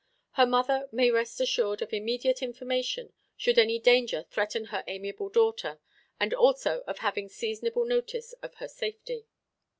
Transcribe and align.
"Her 0.31 0.47
mother 0.47 0.89
may 0.91 1.11
rest 1.11 1.39
assured 1.41 1.83
of 1.83 1.93
immediate 1.93 2.41
information, 2.41 3.13
should 3.37 3.59
any 3.59 3.77
danger 3.77 4.23
threaten 4.31 4.65
her 4.73 4.83
amiable 4.87 5.29
daughter; 5.29 5.79
and 6.19 6.33
also 6.33 6.83
of 6.87 6.97
having 6.97 7.29
seasonable 7.29 7.85
notice 7.85 8.33
of 8.41 8.55
her 8.55 8.67
safety." 8.67 9.27